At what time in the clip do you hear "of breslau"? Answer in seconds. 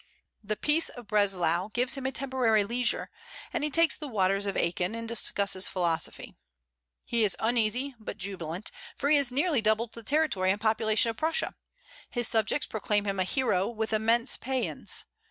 0.89-1.67